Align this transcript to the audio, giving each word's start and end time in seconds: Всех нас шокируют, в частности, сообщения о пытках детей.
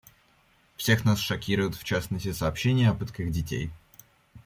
Всех 0.77 1.05
нас 1.05 1.19
шокируют, 1.19 1.75
в 1.75 1.83
частности, 1.83 2.31
сообщения 2.31 2.89
о 2.89 2.95
пытках 2.95 3.29
детей. 3.29 3.69